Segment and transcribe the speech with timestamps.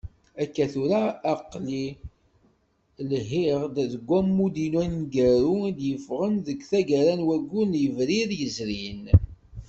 [0.43, 1.85] Akka tura aql-i
[3.09, 9.03] lhiɣ-d d wammud-inu aneggaru I d-yeffɣen deg taggara n wayyur n yebrir yezrin.